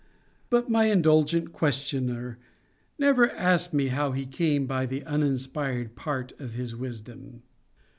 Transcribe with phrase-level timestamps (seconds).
[0.49, 2.39] But my indulgent questioner
[2.97, 7.43] never asked me how he came by the uninspired part of his wisdom.